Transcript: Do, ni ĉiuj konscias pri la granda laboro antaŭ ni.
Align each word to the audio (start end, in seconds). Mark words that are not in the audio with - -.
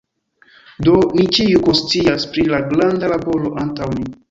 Do, 0.87 0.95
ni 1.19 1.25
ĉiuj 1.35 1.61
konscias 1.67 2.27
pri 2.33 2.47
la 2.55 2.65
granda 2.73 3.13
laboro 3.15 3.55
antaŭ 3.67 3.95
ni. 3.99 4.11